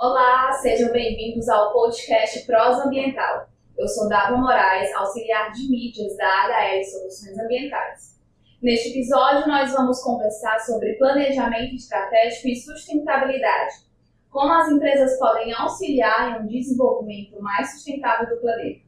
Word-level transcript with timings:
Olá, 0.00 0.52
sejam 0.52 0.92
bem-vindos 0.92 1.48
ao 1.48 1.72
podcast 1.72 2.46
Prosa 2.46 2.84
Ambiental. 2.84 3.48
Eu 3.76 3.88
sou 3.88 4.08
Dava 4.08 4.36
Moraes, 4.36 4.94
auxiliar 4.94 5.50
de 5.50 5.68
mídias 5.68 6.16
da 6.16 6.46
HL 6.46 6.84
Soluções 6.84 7.36
Ambientais. 7.36 8.16
Neste 8.62 8.90
episódio, 8.90 9.48
nós 9.48 9.72
vamos 9.72 10.00
conversar 10.00 10.60
sobre 10.60 10.92
planejamento 10.92 11.74
estratégico 11.74 12.46
e 12.46 12.54
sustentabilidade. 12.54 13.74
Como 14.30 14.52
as 14.52 14.70
empresas 14.70 15.18
podem 15.18 15.52
auxiliar 15.52 16.30
em 16.30 16.44
um 16.44 16.46
desenvolvimento 16.46 17.42
mais 17.42 17.72
sustentável 17.72 18.28
do 18.28 18.40
planeta. 18.40 18.82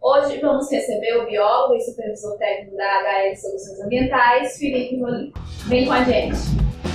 Hoje 0.00 0.40
vamos 0.40 0.72
receber 0.72 1.18
o 1.18 1.26
biólogo 1.26 1.74
e 1.74 1.80
supervisor 1.82 2.38
técnico 2.38 2.78
da 2.78 3.02
HL 3.02 3.36
Soluções 3.36 3.80
Ambientais, 3.82 4.56
Felipe 4.56 5.02
Rolim. 5.02 5.34
Vem 5.68 5.84
com 5.84 5.92
a 5.92 6.02
gente! 6.02 6.85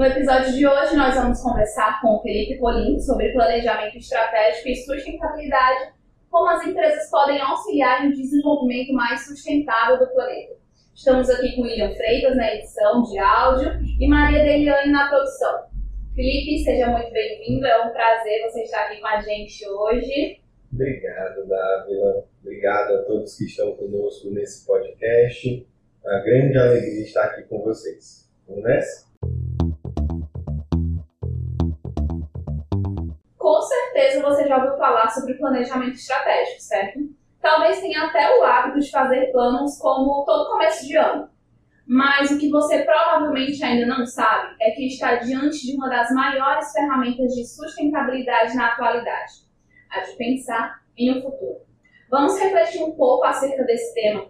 No 0.00 0.06
episódio 0.06 0.54
de 0.54 0.66
hoje, 0.66 0.96
nós 0.96 1.14
vamos 1.14 1.42
conversar 1.42 2.00
com 2.00 2.14
o 2.14 2.22
Felipe 2.22 2.58
Polim 2.58 2.98
sobre 3.00 3.34
planejamento 3.34 3.98
estratégico 3.98 4.70
e 4.70 4.76
sustentabilidade, 4.76 5.92
como 6.30 6.48
as 6.48 6.66
empresas 6.66 7.10
podem 7.10 7.38
auxiliar 7.38 8.06
um 8.06 8.10
desenvolvimento 8.10 8.94
mais 8.94 9.26
sustentável 9.26 9.98
do 9.98 10.10
planeta. 10.14 10.54
Estamos 10.94 11.28
aqui 11.28 11.54
com 11.54 11.64
William 11.64 11.94
Freitas 11.94 12.34
na 12.34 12.54
edição 12.54 13.02
de 13.02 13.18
áudio 13.18 13.72
e 14.00 14.08
Maria 14.08 14.42
Deliane 14.42 14.90
na 14.90 15.06
produção. 15.06 15.66
Felipe, 16.14 16.64
seja 16.64 16.86
muito 16.86 17.12
bem-vindo, 17.12 17.66
é 17.66 17.84
um 17.84 17.92
prazer 17.92 18.40
você 18.44 18.62
estar 18.62 18.86
aqui 18.86 19.02
com 19.02 19.06
a 19.06 19.20
gente 19.20 19.68
hoje. 19.68 20.40
Obrigado, 20.72 21.46
Dávila. 21.46 22.24
Obrigado 22.40 22.94
a 22.94 23.02
todos 23.02 23.36
que 23.36 23.44
estão 23.44 23.76
conosco 23.76 24.30
nesse 24.30 24.66
podcast. 24.66 25.68
Uma 26.02 26.20
grande 26.20 26.56
alegria 26.56 27.02
estar 27.02 27.24
aqui 27.24 27.42
com 27.42 27.60
vocês. 27.62 28.26
Vamos 28.48 28.64
nessa? 28.64 29.10
Com 33.50 33.60
certeza 33.62 34.22
você 34.22 34.46
já 34.46 34.58
ouviu 34.58 34.76
falar 34.76 35.10
sobre 35.10 35.34
planejamento 35.34 35.94
estratégico, 35.94 36.60
certo? 36.60 37.00
Talvez 37.40 37.80
tenha 37.80 38.04
até 38.04 38.38
o 38.38 38.44
hábito 38.44 38.78
de 38.78 38.88
fazer 38.88 39.32
planos 39.32 39.76
como 39.78 40.24
todo 40.24 40.52
começo 40.52 40.86
de 40.86 40.96
ano. 40.96 41.28
Mas 41.84 42.30
o 42.30 42.38
que 42.38 42.48
você 42.48 42.84
provavelmente 42.84 43.60
ainda 43.64 43.86
não 43.86 44.06
sabe 44.06 44.54
é 44.60 44.70
que 44.70 44.86
está 44.86 45.16
diante 45.16 45.66
de 45.66 45.74
uma 45.74 45.88
das 45.88 46.12
maiores 46.12 46.70
ferramentas 46.70 47.34
de 47.34 47.44
sustentabilidade 47.44 48.54
na 48.54 48.68
atualidade, 48.68 49.32
a 49.90 49.98
de 49.98 50.12
pensar 50.16 50.82
em 50.96 51.18
um 51.18 51.22
futuro. 51.22 51.62
Vamos 52.08 52.38
refletir 52.38 52.84
um 52.84 52.92
pouco 52.92 53.24
acerca 53.24 53.64
desse 53.64 53.92
tema. 53.94 54.28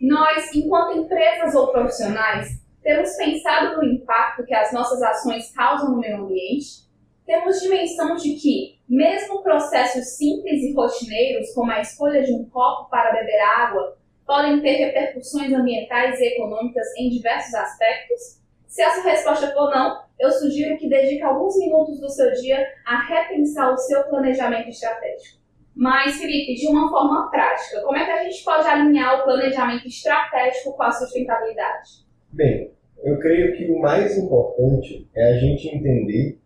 Nós, 0.00 0.54
enquanto 0.54 0.96
empresas 0.96 1.56
ou 1.56 1.72
profissionais, 1.72 2.62
temos 2.84 3.16
pensado 3.16 3.78
no 3.78 3.84
impacto 3.84 4.44
que 4.44 4.54
as 4.54 4.72
nossas 4.72 5.02
ações 5.02 5.52
causam 5.52 5.90
no 5.90 5.98
meio 5.98 6.22
ambiente 6.22 6.88
temos 7.30 7.60
dimensão 7.60 8.16
de 8.16 8.34
que, 8.34 8.80
mesmo 8.88 9.40
processos 9.40 10.16
simples 10.16 10.64
e 10.64 10.74
rotineiros, 10.74 11.54
como 11.54 11.70
a 11.70 11.80
escolha 11.80 12.24
de 12.24 12.32
um 12.32 12.44
copo 12.46 12.90
para 12.90 13.12
beber 13.12 13.38
água, 13.38 13.96
podem 14.26 14.60
ter 14.60 14.72
repercussões 14.72 15.52
ambientais 15.52 16.18
e 16.18 16.24
econômicas 16.24 16.86
em 16.98 17.08
diversos 17.08 17.54
aspectos? 17.54 18.40
Se 18.66 18.82
essa 18.82 19.08
resposta 19.08 19.52
for 19.52 19.70
não, 19.70 20.02
eu 20.18 20.28
sugiro 20.32 20.76
que 20.76 20.88
dedique 20.88 21.22
alguns 21.22 21.56
minutos 21.56 22.00
do 22.00 22.08
seu 22.08 22.32
dia 22.32 22.66
a 22.84 23.06
repensar 23.06 23.72
o 23.72 23.76
seu 23.76 24.02
planejamento 24.04 24.68
estratégico. 24.68 25.38
Mas, 25.72 26.16
Felipe, 26.16 26.54
de 26.54 26.66
uma 26.66 26.90
forma 26.90 27.30
prática, 27.30 27.80
como 27.82 27.96
é 27.96 28.04
que 28.04 28.10
a 28.10 28.24
gente 28.24 28.42
pode 28.42 28.66
alinhar 28.66 29.20
o 29.20 29.22
planejamento 29.22 29.86
estratégico 29.86 30.72
com 30.76 30.82
a 30.82 30.90
sustentabilidade? 30.90 32.04
Bem, 32.32 32.72
eu 33.04 33.20
creio 33.20 33.56
que 33.56 33.70
o 33.70 33.78
mais 33.78 34.18
importante 34.18 35.08
é 35.14 35.32
a 35.32 35.38
gente 35.38 35.68
entender 35.68 36.40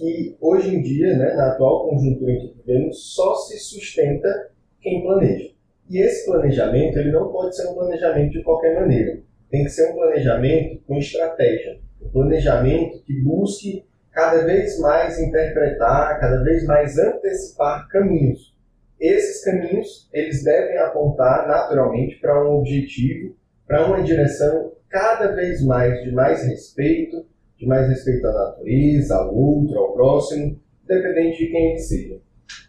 que 0.00 0.34
hoje 0.40 0.74
em 0.74 0.82
dia, 0.82 1.14
né, 1.14 1.34
na 1.34 1.52
atual 1.52 1.90
conjuntura 1.90 2.32
que 2.32 2.54
vivemos, 2.56 3.14
só 3.14 3.34
se 3.34 3.58
sustenta 3.58 4.50
quem 4.80 5.02
planeja. 5.02 5.50
E 5.90 5.98
esse 5.98 6.24
planejamento 6.24 6.98
ele 6.98 7.12
não 7.12 7.30
pode 7.30 7.54
ser 7.54 7.68
um 7.68 7.74
planejamento 7.74 8.30
de 8.32 8.42
qualquer 8.42 8.80
maneira. 8.80 9.20
Tem 9.50 9.64
que 9.64 9.70
ser 9.70 9.90
um 9.90 9.96
planejamento 9.96 10.80
com 10.86 10.96
estratégia. 10.96 11.80
Um 12.00 12.08
planejamento 12.08 13.02
que 13.04 13.20
busque 13.22 13.84
cada 14.10 14.42
vez 14.44 14.78
mais 14.78 15.20
interpretar, 15.20 16.18
cada 16.18 16.42
vez 16.42 16.64
mais 16.64 16.96
antecipar 16.98 17.86
caminhos. 17.88 18.56
Esses 18.98 19.44
caminhos 19.44 20.08
eles 20.14 20.42
devem 20.42 20.78
apontar 20.78 21.46
naturalmente 21.46 22.18
para 22.20 22.42
um 22.42 22.54
objetivo, 22.54 23.36
para 23.66 23.86
uma 23.86 24.02
direção 24.02 24.72
cada 24.88 25.32
vez 25.34 25.62
mais 25.64 26.02
de 26.02 26.10
mais 26.12 26.42
respeito, 26.46 27.26
de 27.60 27.66
mais 27.66 27.86
respeito 27.90 28.26
à 28.26 28.32
natureza, 28.32 29.14
ao 29.16 29.34
outro, 29.34 29.78
ao 29.78 29.92
próximo, 29.92 30.58
independente 30.82 31.44
de 31.44 31.50
quem 31.50 31.70
ele 31.72 31.78
seja. 31.78 32.18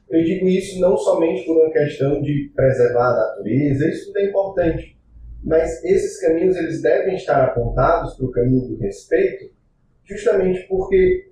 Eu 0.10 0.22
digo 0.22 0.46
isso 0.50 0.82
não 0.82 0.98
somente 0.98 1.46
por 1.46 1.56
uma 1.56 1.72
questão 1.72 2.22
de 2.22 2.52
preservar 2.54 3.14
a 3.14 3.16
natureza, 3.16 3.88
isso 3.88 4.08
tudo 4.08 4.20
é 4.20 4.26
importante, 4.26 5.00
mas 5.42 5.82
esses 5.86 6.20
caminhos 6.20 6.58
eles 6.58 6.82
devem 6.82 7.16
estar 7.16 7.42
apontados 7.42 8.16
para 8.16 8.26
o 8.26 8.32
caminho 8.32 8.68
do 8.68 8.78
respeito, 8.80 9.50
justamente 10.04 10.68
porque 10.68 11.32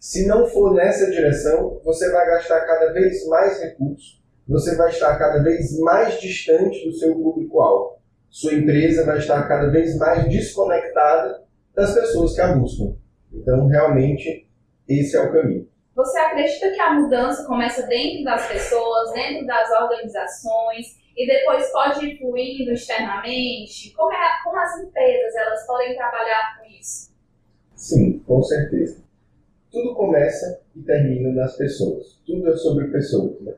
se 0.00 0.26
não 0.26 0.46
for 0.46 0.72
nessa 0.72 1.10
direção, 1.10 1.78
você 1.84 2.10
vai 2.10 2.26
gastar 2.26 2.62
cada 2.62 2.90
vez 2.94 3.26
mais 3.28 3.60
recursos, 3.60 4.22
você 4.48 4.74
vai 4.76 4.88
estar 4.88 5.18
cada 5.18 5.42
vez 5.42 5.78
mais 5.80 6.18
distante 6.18 6.86
do 6.86 6.94
seu 6.94 7.14
público-alvo. 7.14 7.98
Sua 8.30 8.54
empresa 8.54 9.04
vai 9.04 9.18
estar 9.18 9.46
cada 9.46 9.68
vez 9.68 9.94
mais 9.98 10.26
desconectada 10.28 11.44
das 11.74 11.94
pessoas 11.94 12.34
que 12.34 12.40
a 12.40 12.54
buscam. 12.54 12.94
Então, 13.32 13.66
realmente, 13.66 14.48
esse 14.88 15.16
é 15.16 15.20
o 15.20 15.32
caminho. 15.32 15.68
Você 15.94 16.18
acredita 16.18 16.70
que 16.70 16.80
a 16.80 16.94
mudança 16.94 17.44
começa 17.46 17.86
dentro 17.86 18.24
das 18.24 18.46
pessoas, 18.48 19.12
dentro 19.12 19.46
das 19.46 19.70
organizações 19.70 20.98
e 21.16 21.26
depois 21.26 21.70
pode 21.70 22.06
ir 22.06 22.18
fluindo 22.18 22.72
externamente? 22.72 23.92
Como, 23.94 24.12
é, 24.12 24.42
como 24.42 24.58
as 24.58 24.80
empresas 24.80 25.34
elas 25.36 25.66
podem 25.66 25.96
trabalhar 25.96 26.58
com 26.58 26.70
isso? 26.70 27.12
Sim, 27.76 28.18
com 28.20 28.42
certeza. 28.42 29.04
Tudo 29.70 29.94
começa 29.94 30.60
e 30.74 30.82
termina 30.82 31.32
nas 31.32 31.56
pessoas. 31.56 32.20
Tudo 32.26 32.48
é 32.48 32.56
sobre 32.56 32.88
pessoas, 32.88 33.40
né? 33.40 33.54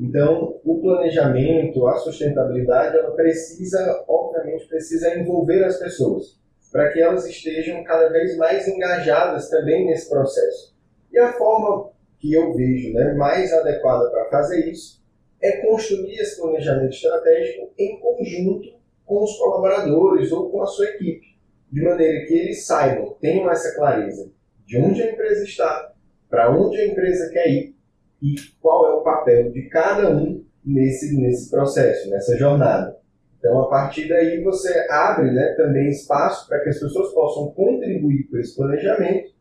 Então, 0.00 0.60
o 0.64 0.80
planejamento, 0.80 1.86
a 1.86 1.96
sustentabilidade, 1.96 2.96
ela 2.96 3.12
precisa, 3.12 4.04
obviamente, 4.08 4.66
precisa 4.66 5.16
envolver 5.16 5.64
as 5.64 5.78
pessoas 5.78 6.41
para 6.72 6.90
que 6.90 7.00
elas 7.00 7.26
estejam 7.26 7.84
cada 7.84 8.08
vez 8.08 8.36
mais 8.38 8.66
engajadas 8.66 9.50
também 9.50 9.86
nesse 9.86 10.08
processo. 10.08 10.74
E 11.12 11.18
a 11.18 11.32
forma 11.34 11.90
que 12.18 12.32
eu 12.32 12.54
vejo 12.54 12.94
né, 12.94 13.12
mais 13.12 13.52
adequada 13.52 14.08
para 14.10 14.30
fazer 14.30 14.70
isso 14.70 15.02
é 15.40 15.58
construir 15.58 16.14
esse 16.14 16.40
planejamento 16.40 16.94
estratégico 16.94 17.70
em 17.78 18.00
conjunto 18.00 18.80
com 19.04 19.22
os 19.22 19.36
colaboradores 19.36 20.32
ou 20.32 20.50
com 20.50 20.62
a 20.62 20.66
sua 20.66 20.86
equipe, 20.86 21.36
de 21.70 21.82
maneira 21.82 22.24
que 22.26 22.32
eles 22.32 22.64
saibam, 22.64 23.16
tenham 23.20 23.50
essa 23.50 23.74
clareza 23.74 24.30
de 24.64 24.78
onde 24.78 25.02
a 25.02 25.12
empresa 25.12 25.44
está, 25.44 25.92
para 26.30 26.50
onde 26.50 26.80
a 26.80 26.86
empresa 26.86 27.28
quer 27.30 27.48
ir 27.48 27.76
e 28.22 28.36
qual 28.60 28.86
é 28.86 28.94
o 28.94 29.02
papel 29.02 29.50
de 29.50 29.68
cada 29.68 30.08
um 30.08 30.42
nesse, 30.64 31.14
nesse 31.20 31.50
processo, 31.50 32.08
nessa 32.08 32.36
jornada. 32.38 32.96
Então, 33.42 33.60
a 33.60 33.68
partir 33.68 34.08
daí, 34.08 34.40
você 34.40 34.86
abre 34.88 35.32
né, 35.32 35.54
também 35.56 35.88
espaço 35.88 36.46
para 36.46 36.60
que 36.60 36.68
as 36.68 36.78
pessoas 36.78 37.12
possam 37.12 37.50
contribuir 37.50 38.28
com 38.30 38.38
esse 38.38 38.54
planejamento 38.54 39.32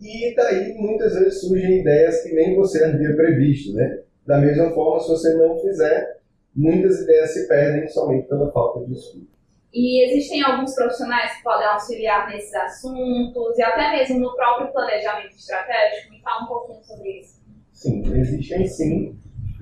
e 0.00 0.34
daí 0.34 0.72
muitas 0.78 1.14
vezes 1.14 1.42
surgem 1.42 1.80
ideias 1.80 2.22
que 2.22 2.32
nem 2.32 2.56
você 2.56 2.82
havia 2.82 3.14
previsto. 3.14 3.74
Né? 3.74 4.00
Da 4.26 4.38
mesma 4.38 4.70
forma, 4.70 4.98
se 4.98 5.08
você 5.10 5.34
não 5.34 5.58
fizer, 5.58 6.20
muitas 6.56 7.02
ideias 7.02 7.34
se 7.34 7.46
perdem 7.46 7.86
somente 7.86 8.26
pela 8.28 8.50
falta 8.50 8.86
de 8.86 8.94
estudo. 8.94 9.26
E 9.74 10.06
existem 10.06 10.42
alguns 10.42 10.74
profissionais 10.74 11.36
que 11.36 11.42
podem 11.42 11.66
auxiliar 11.66 12.30
nesses 12.30 12.54
assuntos 12.54 13.58
e 13.58 13.62
até 13.62 13.90
mesmo 13.90 14.20
no 14.20 14.34
próprio 14.34 14.72
planejamento 14.72 15.34
estratégico? 15.36 16.12
Me 16.12 16.22
fala 16.22 16.44
um 16.44 16.46
pouquinho 16.46 16.82
sobre 16.82 17.20
isso. 17.20 17.42
Sim, 17.72 18.02
existem 18.16 18.66
sim 18.66 19.18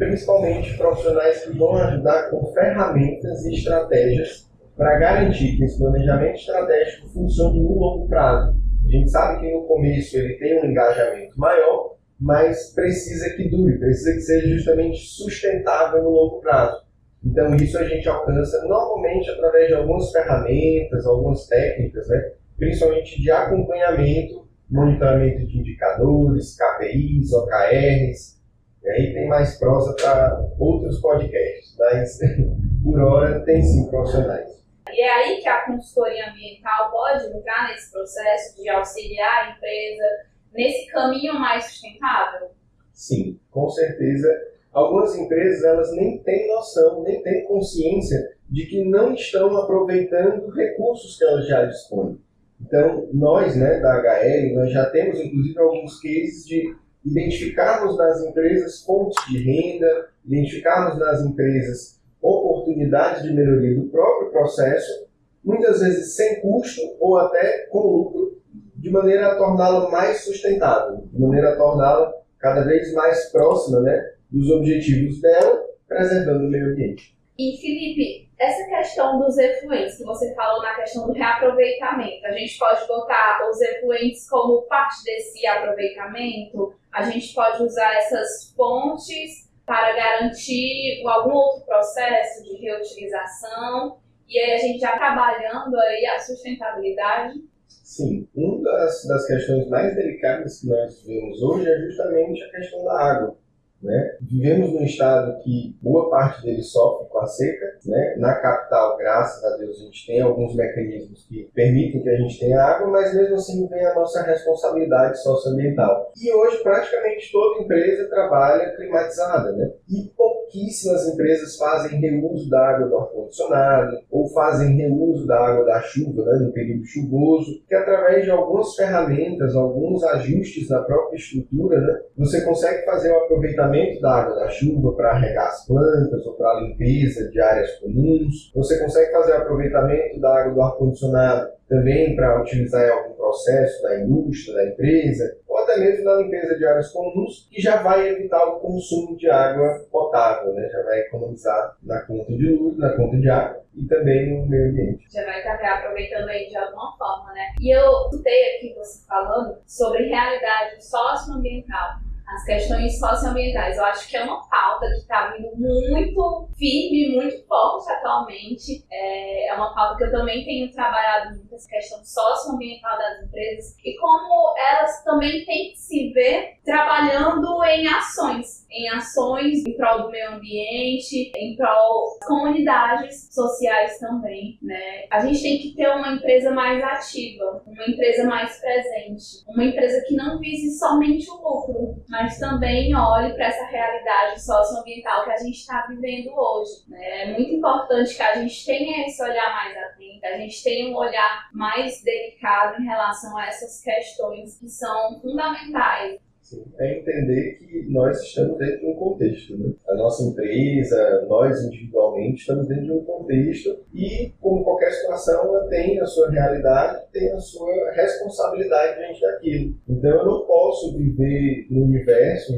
principalmente 0.06 0.76
profissionais 0.76 1.44
que 1.44 1.56
vão 1.56 1.76
ajudar 1.76 2.30
com 2.30 2.52
ferramentas 2.52 3.44
e 3.46 3.54
estratégias 3.54 4.50
para 4.76 4.98
garantir 4.98 5.56
que 5.56 5.64
esse 5.64 5.78
planejamento 5.78 6.34
estratégico 6.34 7.08
funcione 7.08 7.60
no 7.60 7.78
longo 7.78 8.08
prazo. 8.08 8.56
A 8.84 8.88
gente 8.88 9.10
sabe 9.10 9.40
que 9.40 9.52
no 9.52 9.62
começo 9.64 10.16
ele 10.16 10.34
tem 10.38 10.60
um 10.60 10.64
engajamento 10.66 11.38
maior, 11.38 11.96
mas 12.18 12.72
precisa 12.74 13.30
que 13.36 13.48
dure, 13.48 13.78
precisa 13.78 14.14
que 14.14 14.20
seja 14.20 14.48
justamente 14.48 14.98
sustentável 14.98 16.02
no 16.02 16.10
longo 16.10 16.40
prazo. 16.40 16.82
Então 17.24 17.54
isso 17.54 17.78
a 17.78 17.84
gente 17.84 18.08
alcança 18.08 18.60
normalmente 18.66 19.30
através 19.30 19.68
de 19.68 19.74
algumas 19.74 20.10
ferramentas, 20.10 21.06
algumas 21.06 21.46
técnicas, 21.46 22.08
né? 22.08 22.32
principalmente 22.56 23.20
de 23.20 23.30
acompanhamento, 23.30 24.48
monitoramento 24.68 25.46
de 25.46 25.58
indicadores, 25.58 26.56
KPIs, 26.56 27.32
OKRs, 27.32 28.41
e 28.84 28.90
aí 28.90 29.14
tem 29.14 29.28
mais 29.28 29.58
prosa 29.58 29.94
para 29.94 30.44
outros 30.58 31.00
podcasts, 31.00 31.76
mas 31.78 32.18
por 32.82 33.00
hora 33.00 33.44
tem 33.44 33.62
sim 33.62 33.88
profissionais. 33.88 34.62
E 34.90 35.00
é 35.00 35.10
aí 35.10 35.40
que 35.40 35.48
a 35.48 35.64
consultoria 35.64 36.30
ambiental 36.30 36.90
pode 36.90 37.26
entrar 37.26 37.68
nesse 37.68 37.90
processo 37.92 38.60
de 38.60 38.68
auxiliar 38.68 39.46
a 39.46 39.50
empresa 39.56 40.04
nesse 40.52 40.86
caminho 40.90 41.34
mais 41.34 41.64
sustentável? 41.64 42.50
Sim, 42.92 43.38
com 43.50 43.68
certeza. 43.70 44.28
Algumas 44.72 45.16
empresas 45.16 45.64
elas 45.64 45.92
nem 45.94 46.18
têm 46.22 46.48
noção, 46.48 47.02
nem 47.02 47.22
têm 47.22 47.44
consciência 47.44 48.18
de 48.50 48.66
que 48.66 48.84
não 48.84 49.14
estão 49.14 49.56
aproveitando 49.56 50.50
recursos 50.50 51.16
que 51.16 51.24
elas 51.24 51.46
já 51.46 51.64
dispõem. 51.64 52.18
Então, 52.60 53.08
nós, 53.12 53.56
né, 53.56 53.80
da 53.80 53.96
HL, 53.96 54.54
nós 54.54 54.70
já 54.70 54.88
temos 54.90 55.18
inclusive 55.18 55.58
alguns 55.58 56.00
cases 56.00 56.46
de 56.46 56.74
identificarmos 57.04 57.96
nas 57.96 58.22
empresas 58.24 58.82
fontes 58.84 59.16
de 59.28 59.38
renda, 59.42 60.08
identificarmos 60.24 60.98
nas 60.98 61.20
empresas 61.22 62.00
oportunidades 62.20 63.22
de 63.22 63.32
melhoria 63.32 63.74
do 63.74 63.88
próprio 63.88 64.30
processo, 64.30 65.06
muitas 65.44 65.80
vezes 65.80 66.14
sem 66.14 66.40
custo 66.40 66.80
ou 67.00 67.18
até 67.18 67.66
com 67.66 67.80
lucro, 67.80 68.40
de 68.76 68.90
maneira 68.90 69.32
a 69.32 69.36
torná-la 69.36 69.90
mais 69.90 70.24
sustentável, 70.24 71.04
de 71.12 71.20
maneira 71.20 71.52
a 71.52 71.56
torná-la 71.56 72.12
cada 72.38 72.62
vez 72.62 72.92
mais 72.94 73.30
próxima 73.30 73.80
né, 73.80 74.14
dos 74.30 74.50
objetivos 74.50 75.20
dela, 75.20 75.64
preservando 75.86 76.46
o 76.46 76.50
meio 76.50 76.72
ambiente. 76.72 77.16
E 77.38 77.56
Felipe, 77.60 78.28
essa 78.38 78.68
questão 78.68 79.18
dos 79.18 79.38
efluentes 79.38 79.96
que 79.96 80.04
você 80.04 80.34
falou 80.34 80.62
na 80.62 80.74
questão 80.74 81.06
do 81.06 81.12
reaproveitamento, 81.12 82.26
a 82.26 82.32
gente 82.32 82.58
pode 82.58 82.86
botar 82.86 83.48
os 83.48 83.60
efluentes 83.60 84.28
como 84.28 84.62
parte 84.62 85.04
desse 85.04 85.46
aproveitamento? 85.46 86.74
A 86.92 87.02
gente 87.02 87.34
pode 87.34 87.62
usar 87.62 87.94
essas 87.94 88.52
fontes 88.54 89.50
para 89.64 89.94
garantir 89.94 91.02
algum 91.06 91.32
outro 91.32 91.64
processo 91.64 92.42
de 92.42 92.56
reutilização 92.56 93.98
e 94.28 94.38
aí 94.38 94.52
a 94.52 94.58
gente 94.58 94.78
já 94.78 94.96
trabalhando 94.96 95.76
aí 95.76 96.06
a 96.06 96.18
sustentabilidade? 96.18 97.34
Sim, 97.68 98.26
uma 98.34 98.62
das, 98.62 99.06
das 99.06 99.26
questões 99.26 99.68
mais 99.68 99.94
delicadas 99.94 100.60
que 100.60 100.68
nós 100.68 101.02
vemos 101.04 101.42
hoje 101.42 101.70
é 101.70 101.78
justamente 101.80 102.42
a 102.42 102.50
questão 102.50 102.84
da 102.84 102.98
água. 102.98 103.36
Né? 103.82 104.16
Vivemos 104.20 104.72
num 104.72 104.84
estado 104.84 105.42
que 105.42 105.76
boa 105.82 106.08
parte 106.08 106.42
dele 106.42 106.62
sofre 106.62 107.08
com 107.08 107.18
a 107.18 107.26
seca. 107.26 107.66
Né? 107.84 108.14
Na 108.18 108.34
capital, 108.36 108.96
graças 108.96 109.42
a 109.44 109.56
Deus, 109.56 109.80
a 109.80 109.84
gente 109.84 110.06
tem 110.06 110.20
alguns 110.20 110.54
mecanismos 110.54 111.26
que 111.26 111.50
permitem 111.54 112.02
que 112.02 112.08
a 112.08 112.16
gente 112.16 112.38
tenha 112.38 112.62
água, 112.62 112.88
mas 112.88 113.14
mesmo 113.14 113.34
assim 113.34 113.66
vem 113.66 113.84
a 113.84 113.94
nossa 113.94 114.22
responsabilidade 114.22 115.20
socioambiental. 115.20 116.12
E 116.16 116.32
hoje 116.32 116.62
praticamente 116.62 117.32
toda 117.32 117.62
empresa 117.62 118.08
trabalha 118.08 118.74
climatizada. 118.76 119.52
Né? 119.52 119.72
E 119.88 120.12
pouquíssimas 120.52 121.08
empresas 121.08 121.56
fazem 121.56 121.98
reuso 121.98 122.48
da 122.50 122.68
água 122.68 122.88
do 122.88 122.98
ar-condicionado 122.98 123.96
ou 124.10 124.28
fazem 124.28 124.76
reuso 124.76 125.26
da 125.26 125.36
água 125.40 125.64
da 125.64 125.80
chuva 125.80 126.22
né, 126.24 126.44
no 126.44 126.52
período 126.52 126.84
chuvoso, 126.84 127.62
que 127.66 127.74
através 127.74 128.24
de 128.24 128.30
algumas 128.30 128.74
ferramentas, 128.74 129.56
alguns 129.56 130.04
ajustes 130.04 130.68
na 130.68 130.82
própria 130.82 131.16
estrutura, 131.16 131.80
né, 131.80 132.00
você 132.16 132.42
consegue 132.42 132.84
fazer 132.84 133.10
o 133.10 133.24
aproveitamento 133.24 134.00
da 134.00 134.12
água 134.14 134.36
da 134.36 134.48
chuva 134.50 134.92
para 134.92 135.18
regar 135.18 135.48
as 135.48 135.66
plantas 135.66 136.26
ou 136.26 136.34
para 136.34 136.60
limpeza 136.60 137.30
de 137.30 137.40
áreas 137.40 137.70
comuns. 137.80 138.52
Você 138.54 138.78
consegue 138.78 139.10
fazer 139.10 139.32
o 139.32 139.36
aproveitamento 139.38 140.20
da 140.20 140.40
água 140.40 140.54
do 140.54 140.62
ar-condicionado 140.62 141.48
também 141.72 142.14
para 142.14 142.42
utilizar 142.42 142.86
em 142.86 142.90
algum 142.90 143.14
processo 143.14 143.82
da 143.82 143.98
indústria, 143.98 144.56
da 144.56 144.70
empresa, 144.70 145.38
ou 145.48 145.56
até 145.56 145.78
mesmo 145.78 146.04
na 146.04 146.16
limpeza 146.16 146.54
de 146.58 146.66
áreas 146.66 146.92
comuns, 146.92 147.48
que 147.50 147.62
já 147.62 147.82
vai 147.82 148.08
evitar 148.08 148.44
o 148.44 148.60
consumo 148.60 149.16
de 149.16 149.30
água 149.30 149.86
potável, 149.90 150.52
né? 150.52 150.68
já 150.68 150.82
vai 150.82 151.00
economizar 151.00 151.74
na 151.82 152.02
conta 152.02 152.30
de 152.30 152.46
luz, 152.46 152.76
na 152.76 152.94
conta 152.94 153.16
de 153.16 153.30
água 153.30 153.62
e 153.74 153.86
também 153.86 154.28
no 154.28 154.46
meio 154.46 154.68
ambiente. 154.68 155.06
Já 155.10 155.24
vai 155.24 155.38
estar 155.38 155.78
aproveitando 155.78 156.28
aí 156.28 156.46
de 156.46 156.56
alguma 156.58 156.94
forma, 156.98 157.32
né? 157.32 157.54
E 157.58 157.74
eu 157.74 157.90
escutei 158.10 158.56
aqui 158.56 158.74
você 158.76 159.06
falando 159.06 159.56
sobre 159.66 160.08
realidade 160.08 160.84
socioambiental 160.84 162.02
as 162.34 162.44
questões 162.44 162.98
socioambientais. 162.98 163.76
Eu 163.76 163.84
acho 163.84 164.08
que 164.08 164.16
é 164.16 164.24
uma 164.24 164.40
pauta 164.48 164.86
que 164.86 165.00
está 165.00 165.30
vindo 165.30 165.50
muito 165.56 166.48
firme, 166.56 167.14
muito 167.14 167.46
forte 167.46 167.90
atualmente. 167.92 168.84
É, 168.90 169.48
é 169.48 169.54
uma 169.54 169.74
pauta 169.74 169.96
que 169.96 170.04
eu 170.04 170.10
também 170.10 170.44
tenho 170.44 170.72
trabalhado 170.72 171.36
muito, 171.36 171.54
essa 171.54 171.68
questão 171.68 172.02
socioambiental 172.04 172.96
das 172.96 173.22
empresas 173.24 173.76
e 173.84 173.96
como 173.96 174.54
elas 174.56 175.04
também 175.04 175.44
têm 175.44 175.70
que 175.70 175.78
se 175.78 176.12
ver 176.12 176.56
trabalhando 176.64 177.62
em 177.64 177.86
ações, 177.88 178.66
em 178.70 178.88
ações 178.88 179.66
em 179.66 179.76
prol 179.76 180.02
do 180.02 180.10
meio 180.10 180.30
ambiente, 180.30 181.32
em 181.36 181.56
prol 181.56 182.16
das 182.18 182.28
comunidades 182.28 183.28
sociais 183.32 183.98
também, 183.98 184.58
né? 184.62 185.06
A 185.10 185.20
gente 185.20 185.42
tem 185.42 185.58
que 185.58 185.74
ter 185.74 185.88
uma 185.88 186.14
empresa 186.14 186.50
mais 186.52 186.82
ativa, 186.82 187.62
uma 187.66 187.84
empresa 187.86 188.24
mais 188.24 188.58
presente, 188.60 189.44
uma 189.48 189.64
empresa 189.64 190.02
que 190.06 190.14
não 190.14 190.38
vise 190.38 190.78
somente 190.78 191.28
o 191.30 191.34
lucro, 191.34 192.02
mas 192.08 192.21
mas 192.22 192.38
também 192.38 192.94
olhe 192.94 193.34
para 193.34 193.46
essa 193.46 193.64
realidade 193.66 194.40
socioambiental 194.40 195.24
que 195.24 195.32
a 195.32 195.36
gente 195.38 195.58
está 195.58 195.86
vivendo 195.88 196.32
hoje. 196.32 196.88
Né? 196.88 197.22
É 197.22 197.32
muito 197.32 197.54
importante 197.54 198.14
que 198.14 198.22
a 198.22 198.34
gente 198.36 198.64
tenha 198.64 199.06
esse 199.06 199.20
olhar 199.22 199.50
mais 199.52 199.76
atento, 199.76 200.24
a 200.24 200.36
gente 200.36 200.62
tenha 200.62 200.88
um 200.88 200.96
olhar 200.96 201.48
mais 201.52 202.00
delicado 202.02 202.80
em 202.80 202.86
relação 202.86 203.36
a 203.36 203.46
essas 203.46 203.82
questões 203.82 204.58
que 204.58 204.68
são 204.68 205.20
fundamentais 205.20 206.20
Sim, 206.52 206.64
é 206.78 206.98
entender 206.98 207.56
que 207.58 207.86
nós 207.88 208.20
estamos 208.22 208.58
dentro 208.58 208.80
de 208.80 208.86
um 208.86 208.94
contexto. 208.94 209.56
Né? 209.56 209.72
A 209.88 209.94
nossa 209.94 210.22
empresa, 210.22 211.24
nós 211.26 211.64
individualmente, 211.64 212.40
estamos 212.40 212.68
dentro 212.68 212.84
de 212.84 212.92
um 212.92 213.04
contexto 213.04 213.78
e, 213.94 214.34
como 214.38 214.62
qualquer 214.62 214.92
situação, 214.92 215.44
ela 215.44 215.66
tem 215.68 215.98
a 215.98 216.04
sua 216.04 216.30
realidade, 216.30 217.04
tem 217.10 217.32
a 217.32 217.38
sua 217.38 217.72
responsabilidade 217.92 218.98
diante 218.98 219.20
daquilo. 219.22 219.74
Então, 219.88 220.10
eu 220.10 220.26
não 220.26 220.46
posso 220.46 220.94
viver 220.98 221.66
no 221.70 221.84
universo, 221.84 222.54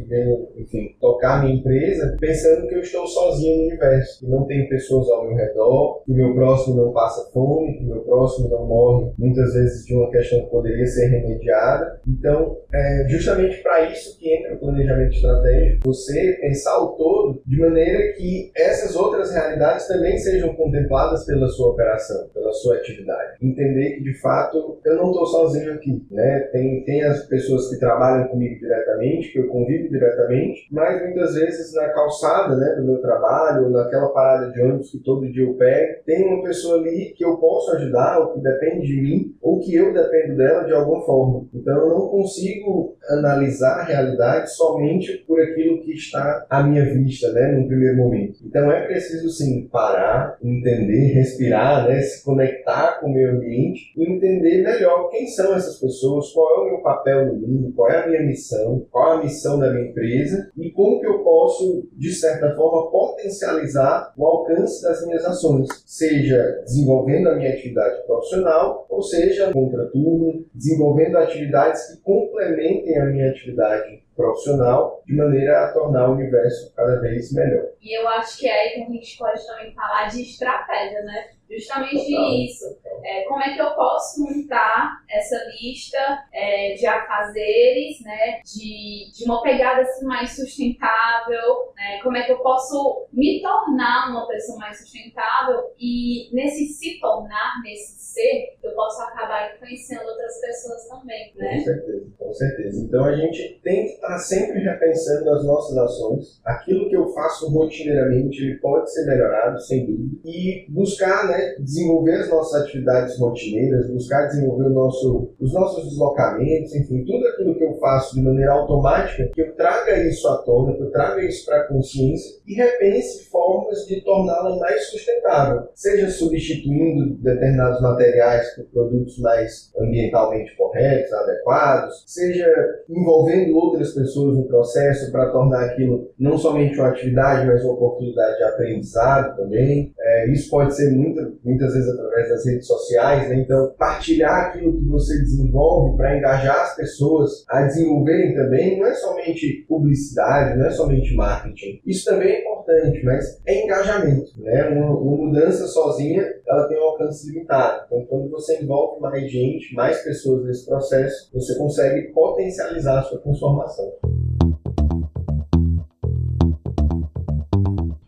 enfim, 0.57 0.97
tocar 1.01 1.45
minha 1.45 1.55
empresa 1.55 2.17
pensando 2.19 2.67
que 2.67 2.75
eu 2.75 2.81
estou 2.81 3.07
sozinho 3.07 3.59
no 3.59 3.63
universo, 3.69 4.19
que 4.19 4.27
não 4.27 4.45
tem 4.45 4.69
pessoas 4.69 5.09
ao 5.09 5.25
meu 5.25 5.37
redor, 5.37 6.03
que 6.05 6.11
o 6.11 6.15
meu 6.17 6.35
próximo 6.35 6.77
não 6.77 6.93
passa 6.93 7.31
fome, 7.31 7.79
que 7.79 7.85
o 7.85 7.87
meu 7.87 8.01
próximo 8.01 8.49
não 8.49 8.67
morre, 8.67 9.13
muitas 9.17 9.55
vezes 9.55 9.87
de 9.87 9.95
uma 9.95 10.11
questão 10.11 10.41
que 10.41 10.51
poderia 10.51 10.87
ser 10.87 11.07
remediada. 11.11 12.01
Então, 12.09 12.59
é 12.73 13.07
justamente 13.09 13.63
para 13.63 13.84
isso 13.93 14.19
que 14.19 14.35
entra 14.35 14.55
o 14.55 14.59
planejamento 14.59 15.15
estratégico, 15.15 15.81
você 15.85 16.39
pensar 16.41 16.79
o 16.79 16.89
todo 16.97 17.43
de 17.47 17.59
maneira 17.59 18.13
que 18.15 18.51
essas 18.57 18.97
outras 18.97 19.33
realidades 19.33 19.87
também 19.87 20.17
sejam 20.19 20.55
contempladas 20.55 21.25
pela 21.25 21.49
sua 21.49 21.71
operação, 21.71 22.29
pela 22.33 22.53
sua 22.53 22.77
atividade. 22.77 23.39
Entender 23.43 23.97
que, 23.97 24.03
de 24.03 24.21
fato, 24.21 24.79
eu 24.85 24.97
não 24.97 25.11
estou 25.11 25.27
sozinho 25.27 25.73
aqui, 25.75 26.07
né? 26.11 26.41
Tem, 26.53 26.85
tem 26.85 27.03
as 27.03 27.27
pessoas 27.27 27.69
que 27.71 27.79
trabalham 27.79 28.29
comigo 28.29 28.59
diretamente, 28.59 29.33
que 29.33 29.39
eu 29.39 29.49
convivo 29.49 29.89
diretamente, 29.89 30.67
mas 30.71 31.03
muitas 31.03 31.35
vezes 31.35 31.73
na 31.75 31.89
calçada, 31.89 32.57
né, 32.57 32.77
do 32.77 32.85
meu 32.85 33.01
trabalho, 33.01 33.65
ou 33.65 33.71
naquela 33.71 34.09
parada 34.09 34.51
de 34.51 34.61
ônibus 34.61 34.91
que 34.91 34.99
todo 34.99 35.31
dia 35.31 35.45
eu 35.45 35.55
pego, 35.55 36.03
tem 36.05 36.27
uma 36.27 36.43
pessoa 36.43 36.79
ali 36.79 37.13
que 37.17 37.25
eu 37.25 37.37
posso 37.39 37.73
ajudar, 37.73 38.21
ou 38.21 38.35
que 38.35 38.41
depende 38.41 38.87
de 38.87 39.01
mim, 39.01 39.37
ou 39.41 39.61
que 39.61 39.75
eu 39.75 39.93
dependo 39.93 40.37
dela 40.37 40.65
de 40.65 40.73
alguma 40.73 41.05
forma. 41.05 41.47
Então 41.55 41.77
eu 41.77 41.89
não 41.89 42.09
consigo 42.09 42.97
analisar 43.09 43.64
analisar 43.65 43.81
a 43.81 43.85
realidade 43.85 44.55
somente 44.55 45.25
por 45.27 45.41
aquilo 45.41 45.81
que 45.81 45.93
está 45.93 46.47
à 46.49 46.63
minha 46.63 46.85
vista, 46.85 47.33
né, 47.33 47.53
no 47.53 47.67
primeiro 47.67 47.97
momento. 47.97 48.39
Então 48.45 48.71
é 48.71 48.87
preciso 48.87 49.31
sim 49.31 49.69
parar, 49.69 50.37
entender, 50.43 51.13
respirar, 51.15 51.89
né, 51.89 52.01
se 52.01 52.23
conectar 52.25 53.01
com 53.01 53.09
o 53.09 53.15
meio 53.15 53.31
ambiente 53.31 53.93
e 53.97 54.13
entender 54.13 54.63
melhor 54.63 55.09
quem 55.11 55.27
são 55.27 55.55
essas 55.55 55.79
pessoas, 55.81 56.31
qual 56.33 56.55
é 56.55 56.61
o 56.61 56.71
meu 56.73 56.83
papel 56.83 57.27
no 57.27 57.35
mundo, 57.35 57.73
qual 57.75 57.91
é 57.91 58.05
a 58.05 58.09
minha 58.09 58.23
missão, 58.23 58.87
qual 58.91 59.19
a 59.19 59.23
missão 59.23 59.59
da 59.59 59.73
minha 59.73 59.89
empresa 59.89 60.51
e 60.57 60.71
como 60.71 61.01
que 61.01 61.07
eu 61.07 61.21
posso, 61.21 61.89
de 61.93 62.13
certa 62.13 62.55
forma, 62.55 62.91
potencializar 62.91 64.13
o 64.17 64.25
alcance 64.25 64.83
das 64.83 65.05
minhas 65.07 65.25
ações, 65.25 65.69
seja 65.87 66.63
desenvolvendo 66.65 67.29
a 67.29 67.37
minha 67.37 67.51
atividade 67.51 68.05
profissional, 68.07 68.87
ou 68.89 69.03
seja, 69.03 69.53
contraturno, 69.53 70.45
desenvolvendo 70.55 71.19
atividades 71.19 71.87
que 71.87 72.03
complementem 72.03 72.99
a 72.99 73.07
minha 73.07 73.31
atividade 73.31 73.54
atividade 73.55 74.05
profissional 74.17 75.03
de 75.07 75.17
maneira 75.17 75.65
a 75.65 75.73
tornar 75.73 76.09
o 76.09 76.15
universo 76.15 76.73
cada 76.75 77.01
vez 77.01 77.33
melhor. 77.33 77.67
E 77.81 77.99
eu 77.99 78.09
acho 78.09 78.39
que 78.39 78.47
é 78.47 78.53
aí 78.53 78.75
que 78.75 78.83
a 78.83 78.87
gente 78.87 79.19
pode 79.19 79.47
também 79.47 79.75
falar 79.75 80.09
de 80.09 80.23
estratégia, 80.23 81.03
né? 81.03 81.31
Justamente 81.51 82.11
Total. 82.11 82.33
isso. 82.35 82.65
É, 83.05 83.23
como 83.25 83.43
é 83.43 83.55
que 83.55 83.61
eu 83.61 83.71
posso 83.75 84.23
montar 84.23 85.03
essa 85.11 85.37
lista 85.61 85.99
é, 86.33 86.75
de 86.75 86.87
afazeres, 86.87 88.01
né? 88.03 88.41
De, 88.45 89.13
de 89.13 89.25
uma 89.25 89.43
pegada 89.43 89.83
assim, 89.83 90.07
mais 90.07 90.35
sustentável, 90.35 91.73
né? 91.77 92.01
Como 92.03 92.17
é 92.17 92.23
que 92.23 92.33
eu 92.33 92.39
posso 92.39 93.07
me 93.13 93.43
tornar 93.43 94.11
uma 94.11 94.27
pessoa 94.27 94.59
mais 94.59 94.79
sustentável 94.79 95.73
e 95.79 96.31
nesse 96.33 96.67
se 96.67 96.99
tornar, 97.01 97.63
nesse 97.63 98.15
ser, 98.15 98.57
eu 98.63 98.73
posso 98.75 99.03
acabar 99.03 99.55
influenciando 99.55 100.09
outras 100.09 100.41
pessoas 100.41 100.89
também, 100.89 101.33
né? 101.37 101.57
Com 101.57 101.65
certeza, 101.65 102.07
com 102.19 102.33
certeza. 102.33 102.85
Então 102.85 103.05
a 103.05 103.17
gente 103.17 103.61
tem 103.63 103.87
que 103.87 103.93
estar 103.93 104.19
sempre 104.19 104.61
repensando 104.61 104.95
pensando 104.95 105.25
nas 105.25 105.45
nossas 105.45 105.77
ações, 105.77 106.41
aquilo 106.45 106.89
que 106.89 106.97
eu 106.97 107.09
faço 107.09 107.51
rotineiramente 107.51 108.43
ele 108.43 108.59
pode 108.59 108.93
ser 108.93 109.07
melhorado, 109.07 109.61
sem 109.61 109.87
dúvida, 109.87 110.21
e 110.25 110.67
buscar 110.69 111.29
né, 111.29 111.57
desenvolver 111.59 112.21
as 112.21 112.31
nossas 112.31 112.63
atividades 112.63 112.94
rotineiras, 113.19 113.91
buscar 113.91 114.27
desenvolver 114.27 114.69
nosso, 114.71 115.31
os 115.41 115.53
nossos 115.53 115.85
deslocamentos, 115.85 116.75
enfim, 116.75 117.05
tudo 117.05 117.27
aquilo 117.29 117.57
que 117.57 117.65
eu 117.65 117.75
faço 117.75 118.15
de 118.15 118.23
maneira 118.23 118.53
automática, 118.53 119.31
que 119.33 119.43
eu 119.43 119.55
traga 119.55 119.99
isso 120.07 120.27
à 120.29 120.39
tona, 120.39 120.77
que 120.77 120.83
eu 120.83 120.91
traga 120.91 121.23
isso 121.25 121.47
para 121.47 121.61
a 121.61 121.69
consciência 121.69 122.37
e 122.47 122.55
repense 122.55 123.25
formas 123.31 123.87
de 123.87 124.01
torná-la 124.03 124.57
mais 124.57 124.87
sustentável, 124.91 125.69
seja 125.75 126.09
substituindo 126.09 127.15
determinados 127.23 127.81
materiais 127.81 128.55
por 128.55 128.65
produtos 128.67 129.19
mais 129.19 129.73
ambientalmente 129.79 130.57
corretos, 130.57 131.13
adequados, 131.13 132.05
seja 132.07 132.47
envolvendo 132.89 133.57
outras 133.57 133.93
pessoas 133.93 134.37
no 134.37 134.47
processo 134.47 135.11
para 135.11 135.31
tornar 135.31 135.65
aquilo 135.65 136.11
não 136.19 136.37
somente 136.39 136.79
uma 136.79 136.89
atividade, 136.89 137.47
mas 137.47 137.65
uma 137.65 137.75
oportunidade 137.75 138.39
de 138.39 138.45
aprendizado 138.45 139.37
também. 139.37 139.93
É, 139.99 140.31
isso 140.31 140.51
pode 140.51 140.75
ser 140.75 140.91
muita, 140.91 141.33
muitas 141.45 141.73
vezes 141.73 141.89
através 141.89 142.29
das 142.29 142.47
redes 142.47 142.67
sociais, 142.67 142.84
né? 142.93 143.37
então 143.37 143.75
partilhar 143.79 144.47
aquilo 144.47 144.77
que 144.77 144.89
você 144.89 145.19
desenvolve 145.19 145.97
para 145.97 146.17
engajar 146.17 146.61
as 146.61 146.77
pessoas 146.77 147.45
a 147.49 147.63
desenvolverem 147.63 148.35
também, 148.35 148.79
não 148.79 148.87
é 148.87 148.95
somente 148.95 149.65
publicidade, 149.69 150.59
não 150.59 150.67
é 150.67 150.71
somente 150.71 151.15
marketing. 151.15 151.81
Isso 151.87 152.05
também 152.05 152.29
é 152.29 152.41
importante, 152.41 153.03
mas 153.05 153.41
é 153.47 153.65
engajamento. 153.65 154.31
Né? 154.39 154.69
Uma, 154.69 154.99
uma 154.99 155.27
mudança 155.27 155.67
sozinha 155.67 156.25
ela 156.47 156.69
tem 156.69 156.79
um 156.79 156.85
alcance 156.85 157.31
limitado. 157.31 157.85
Então, 157.87 158.05
quando 158.07 158.31
você 158.31 158.63
envolve 158.63 159.01
mais 159.01 159.31
gente, 159.31 159.75
mais 159.75 160.03
pessoas 160.03 160.45
nesse 160.45 160.67
processo, 160.67 161.31
você 161.33 161.57
consegue 161.57 162.13
potencializar 162.13 163.01
a 163.01 163.03
sua 163.03 163.19
transformação. 163.19 163.93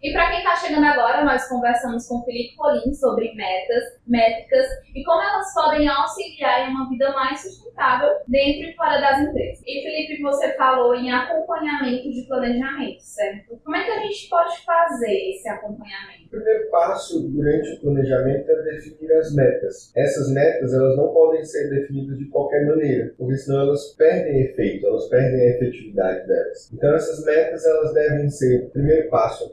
E 0.03 0.13
para 0.13 0.26
está 0.47 0.55
chegando 0.55 0.85
agora, 0.85 1.25
nós 1.25 1.49
conversamos 1.49 2.07
com 2.07 2.23
Felipe 2.23 2.55
Rolim 2.57 2.95
sobre 2.95 3.35
metas, 3.35 3.83
métricas 4.07 4.67
e 4.95 5.03
como 5.03 5.21
elas 5.21 5.53
podem 5.53 5.89
auxiliar 5.89 6.69
em 6.69 6.71
uma 6.71 6.89
vida 6.89 7.11
mais 7.13 7.41
sustentável 7.43 8.11
dentro 8.29 8.71
e 8.71 8.75
fora 8.77 9.01
das 9.01 9.23
empresas. 9.23 9.61
E 9.67 9.83
Felipe, 9.83 10.23
você 10.23 10.53
falou 10.53 10.95
em 10.95 11.11
acompanhamento 11.11 12.13
de 12.13 12.25
planejamento, 12.29 13.01
certo? 13.01 13.59
Como 13.65 13.75
é 13.75 13.85
que 13.85 13.91
a 13.91 14.03
gente 14.03 14.29
pode 14.29 14.65
fazer 14.65 15.13
esse 15.13 15.49
acompanhamento? 15.49 16.27
O 16.27 16.29
primeiro 16.29 16.71
passo 16.71 17.29
durante 17.29 17.73
o 17.73 17.81
planejamento 17.81 18.49
é 18.49 18.63
definir 18.63 19.13
as 19.15 19.35
metas. 19.35 19.93
Essas 19.97 20.33
metas 20.33 20.73
elas 20.73 20.97
não 20.97 21.09
podem 21.09 21.45
ser 21.45 21.69
definidas 21.71 22.19
de 22.19 22.27
qualquer 22.27 22.65
maneira, 22.67 23.13
porque 23.19 23.37
senão 23.37 23.63
elas 23.63 23.95
perdem 23.99 24.43
efeito, 24.43 24.87
elas 24.87 25.09
perdem 25.09 25.41
a 25.41 25.57
efetividade 25.57 26.27
delas. 26.29 26.73
Então 26.73 26.95
essas 26.95 27.25
metas 27.25 27.67
elas 27.67 27.93
devem 27.93 28.29
ser, 28.29 28.71
primeiro 28.71 29.09
passo, 29.09 29.53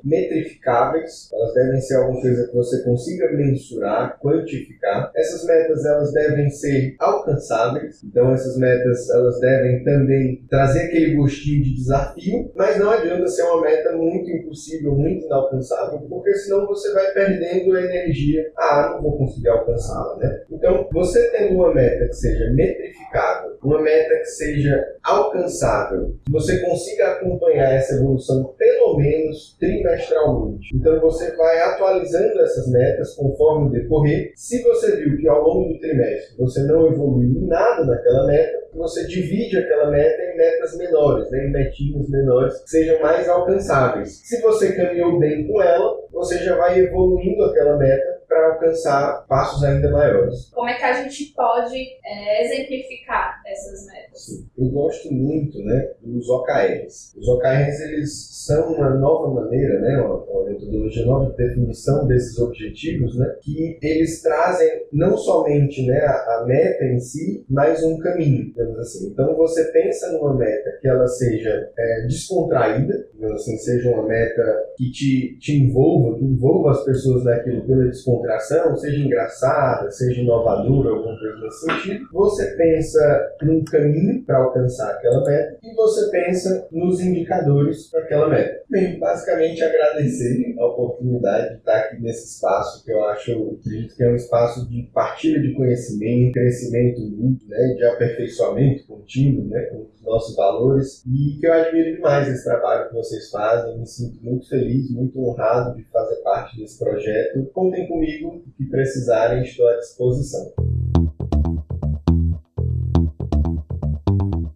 elas 1.33 1.53
devem 1.53 1.81
ser 1.81 1.95
alguma 1.95 2.21
coisa 2.21 2.47
que 2.47 2.55
você 2.55 2.83
consiga 2.83 3.31
mensurar, 3.31 4.17
quantificar. 4.19 5.11
Essas 5.15 5.45
metas 5.45 5.85
elas 5.85 6.11
devem 6.13 6.49
ser 6.49 6.95
alcançáveis, 6.99 8.03
então 8.03 8.31
essas 8.33 8.57
metas 8.57 9.09
elas 9.09 9.39
devem 9.39 9.83
também 9.83 10.45
trazer 10.49 10.83
aquele 10.83 11.15
gostinho 11.15 11.63
de 11.63 11.75
desafio, 11.75 12.51
mas 12.55 12.77
não 12.79 12.91
adianta 12.91 13.27
ser 13.27 13.43
uma 13.43 13.61
meta 13.61 13.93
muito 13.93 14.29
impossível, 14.29 14.95
muito 14.95 15.25
inalcançável, 15.25 15.99
porque 16.07 16.33
senão 16.35 16.65
você 16.67 16.91
vai 16.93 17.11
perdendo 17.11 17.75
a 17.75 17.81
energia. 17.81 18.51
Ah, 18.57 18.91
não 18.93 19.03
vou 19.03 19.17
conseguir 19.17 19.49
alcançá-la, 19.49 20.17
né? 20.17 20.43
Então, 20.51 20.87
você 20.91 21.29
tendo 21.31 21.55
uma 21.55 21.73
meta 21.73 22.07
que 22.07 22.13
seja 22.13 22.51
metrificável, 22.53 23.52
uma 23.63 23.81
meta 23.81 24.17
que 24.19 24.25
seja 24.25 24.83
alcançável, 25.03 26.15
que 26.25 26.31
você 26.31 26.59
consiga 26.59 27.13
acompanhar 27.13 27.73
essa 27.73 27.95
evolução 27.95 28.53
pelo 28.57 28.97
menos 28.97 29.55
trimestralmente. 29.59 30.75
Então, 30.75 30.99
você 30.99 31.35
vai 31.35 31.59
atualizando 31.59 32.39
essas 32.41 32.71
metas 32.71 33.15
conforme 33.15 33.67
o 33.67 33.71
decorrer. 33.71 34.31
Se 34.35 34.61
você 34.63 34.97
viu 34.97 35.17
que 35.17 35.27
ao 35.27 35.43
longo 35.43 35.73
do 35.73 35.79
trimestre 35.79 36.37
você 36.37 36.63
não 36.63 36.87
evoluiu 36.87 37.41
em 37.41 37.47
nada 37.47 37.85
naquela 37.85 38.27
meta, 38.27 38.63
você 38.73 39.05
divide 39.05 39.57
aquela 39.57 39.91
meta 39.91 40.21
em 40.23 40.37
metas 40.37 40.77
menores, 40.77 41.29
né, 41.29 41.45
em 41.45 41.51
metinhas 41.51 42.09
menores, 42.09 42.61
que 42.63 42.69
sejam 42.69 42.99
mais 43.01 43.27
alcançáveis. 43.29 44.21
Se 44.23 44.41
você 44.41 44.73
caminhou 44.73 45.19
bem 45.19 45.47
com 45.47 45.61
ela, 45.61 45.95
você 46.11 46.37
já 46.39 46.55
vai 46.55 46.79
evoluindo 46.79 47.43
aquela 47.43 47.77
meta 47.77 48.12
para 48.33 48.53
alcançar 48.53 49.25
passos 49.27 49.63
ainda 49.63 49.91
maiores. 49.91 50.49
Como 50.51 50.67
é 50.67 50.73
que 50.73 50.83
a 50.83 51.03
gente 51.03 51.33
pode 51.35 51.77
é, 52.03 52.45
exemplificar 52.45 53.41
essas 53.45 53.85
metas? 53.85 54.25
Sim. 54.25 54.47
Eu 54.57 54.69
gosto 54.69 55.13
muito 55.13 55.63
né, 55.63 55.91
dos 56.01 56.27
OKRs. 56.27 57.15
Os 57.15 57.27
OKRs 57.27 57.79
eles 57.81 58.45
são 58.45 58.73
uma 58.73 58.89
nova 58.89 59.41
maneira, 59.41 59.79
né, 59.79 59.97
uma, 59.97 60.15
uma 60.23 60.49
metodologia 60.49 61.05
nova 61.05 61.29
de 61.31 61.37
definição 61.37 62.07
desses 62.07 62.39
objetivos, 62.39 63.17
né, 63.17 63.35
que 63.41 63.77
eles 63.81 64.21
trazem 64.21 64.85
não 64.91 65.15
somente 65.15 65.85
né, 65.85 65.99
a, 65.99 66.39
a 66.39 66.45
meta 66.47 66.85
em 66.85 66.99
si, 66.99 67.45
mas 67.47 67.83
um 67.83 67.99
caminho, 67.99 68.45
digamos 68.45 68.79
assim. 68.79 69.07
Então 69.07 69.35
você 69.35 69.63
pensa 69.65 70.11
numa 70.11 70.35
meta 70.35 70.77
que 70.81 70.87
ela 70.87 71.07
seja 71.07 71.71
é, 71.77 72.01
descontraída, 72.07 73.07
digamos 73.13 73.41
assim, 73.41 73.57
seja 73.57 73.89
uma 73.91 74.07
meta 74.07 74.63
que 74.75 74.91
te, 74.91 75.37
te 75.39 75.61
envolva, 75.61 76.17
que 76.17 76.25
envolva 76.25 76.71
as 76.71 76.83
pessoas 76.83 77.23
naquilo 77.25 77.65
pela 77.65 77.85
descontração 77.85 78.22
descontração, 78.23 78.75
seja 78.77 78.97
engraçada, 78.97 79.91
seja 79.91 80.21
inovadora, 80.21 80.89
alguma 80.89 81.17
coisa 81.19 81.37
nesse 81.41 81.65
sentido, 81.65 82.07
você 82.11 82.55
pensa 82.55 83.35
num 83.41 83.63
caminho 83.65 84.23
para 84.23 84.37
alcançar 84.37 84.91
aquela 84.91 85.23
meta 85.25 85.57
e 85.61 85.75
você 85.75 86.09
pensa 86.09 86.67
nos 86.71 87.01
indicadores 87.01 87.89
para 87.91 88.01
aquela 88.01 88.29
meta. 88.29 88.63
Bem, 88.69 88.97
basicamente 88.97 89.61
agradecer 89.63 90.55
a 90.57 90.65
oportunidade 90.65 91.49
de 91.49 91.57
estar 91.57 91.77
aqui 91.77 92.01
nesse 92.01 92.35
espaço 92.35 92.83
que 92.83 92.91
eu 92.91 93.03
acho 93.05 93.57
que 93.61 94.03
é 94.03 94.09
um 94.09 94.15
espaço 94.15 94.67
de 94.69 94.89
partilha 94.93 95.41
de 95.41 95.53
conhecimento, 95.53 96.33
crescimento 96.33 97.01
mútuo, 97.01 97.47
né, 97.47 97.73
de 97.75 97.85
aperfeiçoamento 97.85 98.87
contínuo, 98.87 99.47
né, 99.49 99.69
nossos 100.03 100.35
valores 100.35 101.03
e 101.05 101.39
que 101.39 101.47
eu 101.47 101.53
admiro 101.53 101.95
demais 101.95 102.27
esse 102.27 102.43
trabalho 102.43 102.89
que 102.89 102.95
vocês 102.95 103.29
fazem, 103.29 103.79
me 103.79 103.87
sinto 103.87 104.23
muito 104.23 104.47
feliz, 104.47 104.91
muito 104.91 105.19
honrado 105.19 105.75
de 105.75 105.83
fazer 105.85 106.17
parte 106.17 106.57
desse 106.57 106.77
projeto. 106.77 107.45
Contem 107.53 107.87
comigo 107.87 108.43
que 108.57 108.65
precisarem, 108.65 109.43
estou 109.43 109.67
à 109.67 109.77
disposição. 109.77 110.51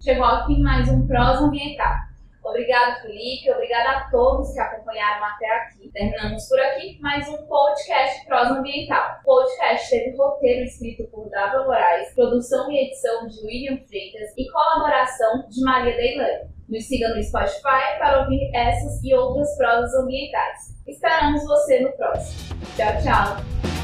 Chegou 0.02 0.24
ao 0.24 0.46
fim 0.46 0.62
mais 0.62 0.88
um 0.90 1.06
Prosa 1.06 1.46
Ambiental. 1.46 1.96
Obrigado, 2.44 3.02
Felipe. 3.02 3.52
Obrigado 3.52 3.88
a 3.88 4.10
todos 4.10 4.54
que 4.54 4.60
acompanharam 4.60 5.26
até 5.26 5.46
aqui. 5.58 5.77
Terminamos 5.98 6.48
por 6.48 6.60
aqui 6.60 7.00
mais 7.02 7.28
um 7.28 7.38
podcast 7.48 8.24
Prosa 8.28 8.60
Ambiental. 8.60 9.18
O 9.22 9.26
podcast 9.26 9.90
teve 9.90 10.16
roteiro 10.16 10.64
escrito 10.64 11.10
por 11.10 11.28
Dava 11.32 11.64
Moraes, 11.64 12.14
produção 12.14 12.72
e 12.72 12.86
edição 12.86 13.26
de 13.26 13.44
William 13.44 13.80
Freitas 13.88 14.32
e 14.38 14.48
colaboração 14.52 15.48
de 15.50 15.60
Maria 15.64 15.96
Deilane. 15.96 16.52
Nos 16.70 16.86
siga 16.86 17.10
no 17.16 17.24
Spotify 17.24 17.98
para 17.98 18.22
ouvir 18.22 18.48
essas 18.54 19.04
e 19.04 19.12
outras 19.16 19.58
prosas 19.58 19.92
ambientais. 19.96 20.76
Esperamos 20.88 21.44
você 21.44 21.80
no 21.80 21.92
próximo. 21.94 22.60
Tchau, 22.76 22.94
tchau! 23.02 23.77